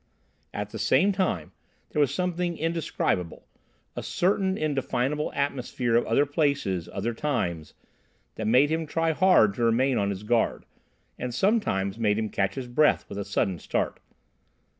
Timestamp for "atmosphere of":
5.33-6.07